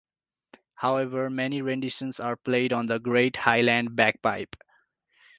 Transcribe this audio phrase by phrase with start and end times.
[0.73, 4.55] However, many renditions are played on the Great Highland Bagpipe.